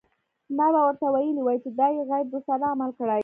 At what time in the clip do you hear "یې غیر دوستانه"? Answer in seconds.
1.95-2.65